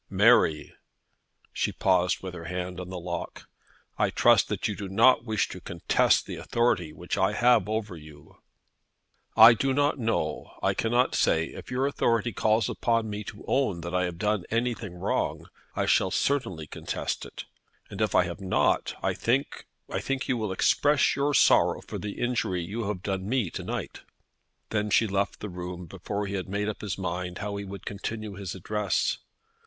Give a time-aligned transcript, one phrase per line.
[0.09, 0.73] "Mary!"
[1.53, 3.47] She paused with her hand on the lock.
[3.99, 7.95] "I trust that you do not wish to contest the authority which I have over
[7.95, 8.37] you?"
[9.37, 11.49] "I do not know; I cannot say.
[11.49, 15.45] If your authority calls upon me to own that I have done anything wrong,
[15.75, 17.45] I shall certainly contest it.
[17.91, 21.99] And if I have not, I think I think you will express your sorrow for
[21.99, 24.01] the injury you have done me to night."
[24.71, 27.85] Then she left the room before he had made up his mind how he would
[27.85, 29.19] continue his address.